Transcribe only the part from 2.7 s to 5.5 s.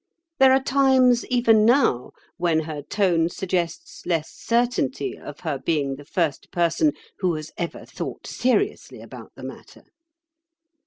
tone suggests less certainty of